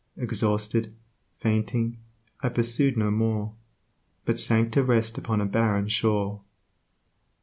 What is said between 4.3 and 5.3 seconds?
sank to rest